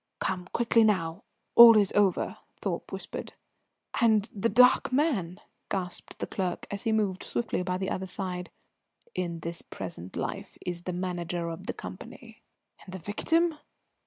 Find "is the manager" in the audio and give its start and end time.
10.65-11.49